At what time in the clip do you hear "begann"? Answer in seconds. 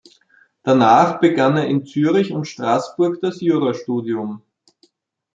1.19-1.57